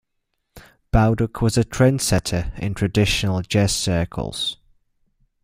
[0.91, 4.57] Bauduc was a trend setter in traditional jazz circles.